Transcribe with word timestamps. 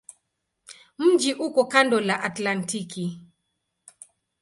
Mji 1.01 1.31
uko 1.45 1.61
kando 1.71 1.97
la 2.07 2.15
Atlantiki. 2.27 3.05